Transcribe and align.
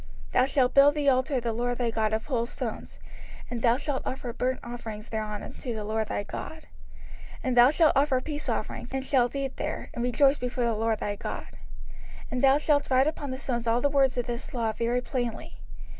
05:027:006 0.31 0.31
Thou 0.33 0.45
shalt 0.47 0.73
build 0.73 0.95
the 0.95 1.09
altar 1.09 1.35
of 1.35 1.43
the 1.43 1.53
LORD 1.53 1.77
thy 1.77 1.91
God 1.91 2.11
of 2.11 2.25
whole 2.25 2.47
stones: 2.47 2.97
and 3.51 3.61
thou 3.61 3.77
shalt 3.77 4.01
offer 4.03 4.33
burnt 4.33 4.59
offerings 4.63 5.09
thereon 5.09 5.43
unto 5.43 5.75
the 5.75 5.83
LORD 5.83 6.07
thy 6.07 6.23
God: 6.23 6.61
05:027:007 6.61 6.65
And 7.43 7.57
thou 7.57 7.69
shalt 7.69 7.93
offer 7.95 8.19
peace 8.19 8.49
offerings, 8.49 8.93
and 8.93 9.05
shalt 9.05 9.35
eat 9.35 9.57
there, 9.57 9.91
and 9.93 10.03
rejoice 10.03 10.39
before 10.39 10.63
the 10.63 10.73
LORD 10.73 11.01
thy 11.01 11.15
God. 11.15 11.49
05:027:008 11.51 11.57
And 12.31 12.43
thou 12.43 12.57
shalt 12.57 12.89
write 12.89 13.05
upon 13.05 13.29
the 13.29 13.37
stones 13.37 13.67
all 13.67 13.79
the 13.79 13.89
words 13.89 14.17
of 14.17 14.25
this 14.25 14.55
law 14.55 14.71
very 14.71 15.01
plainly. 15.01 15.57